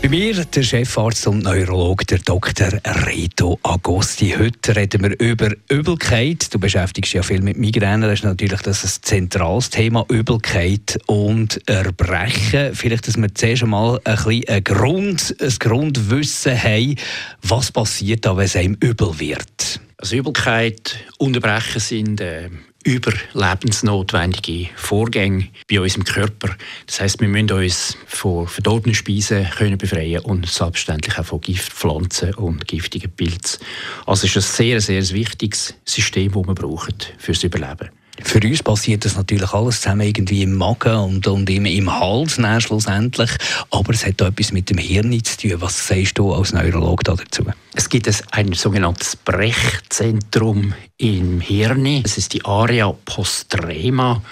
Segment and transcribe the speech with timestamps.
[0.00, 2.68] bei mir der Chefarzt und Neurolog, der Dr.
[3.06, 4.34] Reto Agosti.
[4.38, 6.52] Heute reden wir über Übelkeit.
[6.54, 8.06] Du beschäftigst dich ja viel mit Migräne.
[8.06, 12.74] Das ist natürlich das ein zentrales Thema, Übelkeit und Erbrechen.
[12.74, 16.94] Vielleicht, dass wir zuerst einmal ein, bisschen ein, Grund, ein Grundwissen haben,
[17.42, 19.80] was passiert wenn es einem übel wird.
[19.96, 22.50] Also Übelkeit, Unterbrechen sind äh,
[22.88, 26.54] überlebensnotwendige Vorgänge bei unserem Körper.
[26.86, 32.34] Das heißt, wir müssen uns von verdorbenen Speisen können befreien und selbstverständlich auch von Giftpflanzen
[32.34, 33.60] und giftigen Pilzen.
[34.06, 37.90] Also ist ein sehr, sehr wichtiges System, das wir brauchen fürs Überleben.
[38.22, 42.40] Für uns passiert das natürlich alles zusammen irgendwie im Magen und, und im, im Hals
[42.58, 43.30] schlussendlich.
[43.70, 45.60] Aber es hat auch etwas mit dem Hirn zu tun.
[45.60, 47.44] Was sagst du als Neurolog dazu?
[47.74, 51.86] Es gibt ein sogenanntes Brechzentrum im Hirn.
[52.04, 54.22] Es ist die Area postrema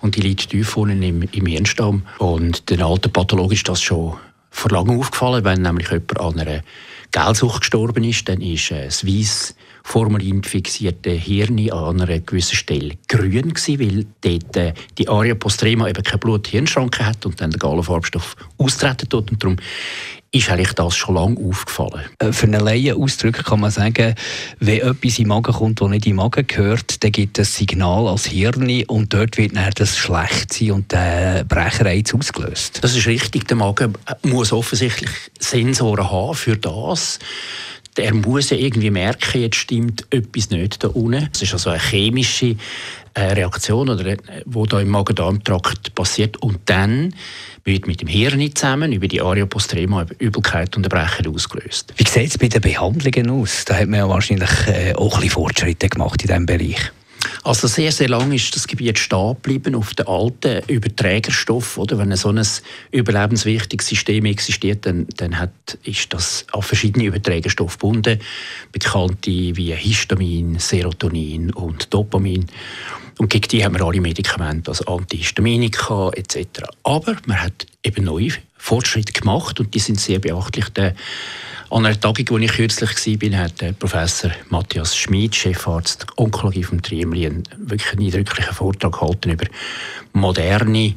[0.00, 2.02] und die liegt tief unten im, im Hirnstamm.
[2.18, 4.16] Und den alten Pathologen ist das schon
[4.56, 6.62] vor langem aufgefallen, wenn nämlich jemand an einer
[7.12, 9.54] Geldsucht gestorben ist, dann ist äh, das weiss
[9.84, 15.88] formalin fixierte Hirn an einer gewissen Stelle grün gewesen, weil dort äh, die Aria postrema
[15.88, 19.30] eben keine Blut-Hirnschranke hat und dann der Gallenfarbstoff austreten tut.
[19.30, 19.56] Und darum
[20.32, 22.02] ist eigentlich das schon lange aufgefallen.
[22.18, 24.14] Äh, für einen Laien ausdrücken kann man sagen,
[24.58, 27.48] wenn etwas in den Magen kommt, das nicht in den Magen gehört, dann gibt es
[27.48, 32.78] ein Signal als Hirn und dort wird dann das schlecht sein und der Brechereiz ausgelöst.
[32.82, 33.48] Das ist richtig.
[33.48, 37.18] Der Magen muss offensichtlich Sensoren haben für das
[37.96, 41.28] er muss ja irgendwie merken, jetzt stimmt etwas nicht da unten.
[41.32, 42.56] Das ist also eine chemische
[43.14, 46.36] äh, Reaktion, oder, äh, wo da im Magen-Darm-Trakt passiert.
[46.38, 47.14] Und dann
[47.64, 51.94] wird mit dem Hirn zusammen über die Aria postrema Übelkeit und Erbrechen ausgelöst.
[51.96, 53.64] Wie sieht es bei den Behandlungen aus?
[53.64, 56.92] Da hat man ja wahrscheinlich äh, auch ein bisschen Fortschritte gemacht in diesem Bereich.
[57.46, 61.78] Also sehr, sehr lange ist das Gebiet stehen geblieben auf den alten Überträgerstoff.
[61.78, 61.96] Oder?
[61.96, 62.44] Wenn so ein
[62.90, 68.18] überlebenswichtiges System existiert, dann, dann hat, ist das an verschiedene Überträgerstoffe gebunden.
[68.72, 72.46] Bekannte wie Histamin, Serotonin und Dopamin.
[73.18, 76.64] Und gegen die haben wir alle Medikamente, also Antihistaminika etc.
[76.82, 80.68] Aber man hat eben neue Fortschritte gemacht und die sind sehr beachtlich.
[80.70, 80.96] Der
[81.70, 87.26] an einer Tagung, wo ich kürzlich war, hat Professor Matthias Schmid, Chefarzt Onkologie vom Triemli,
[87.26, 89.46] einen wirklich eindrücklichen Vortrag gehalten über
[90.12, 90.94] moderne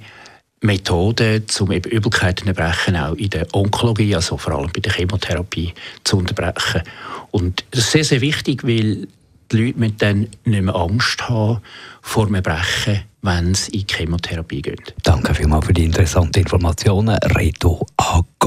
[0.62, 4.94] Methoden, um eben Übelkeiten zu erbrechen, auch in der Onkologie, also vor allem bei der
[4.94, 6.84] Chemotherapie, zu unterbrechen.
[7.32, 9.08] Und das ist sehr, sehr wichtig, weil
[9.52, 11.62] die Leute müssen dann nicht mehr Angst haben
[12.02, 14.82] vor dem Erbrechen, wenn sie in die Chemotherapie gehen.
[15.04, 17.86] Danke vielmals für die interessanten Informationen, Reto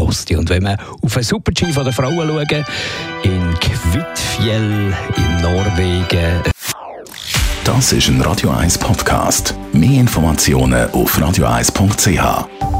[0.03, 0.37] Agosti.
[0.37, 2.65] Und wenn wir auf den Super-G der Frauen schauen,
[3.23, 6.43] in Kvitfjell in Norwegen.
[7.65, 9.55] Das ist ein Radio 1 Podcast.
[9.73, 12.72] Mehr Informationen auf radio1.ch.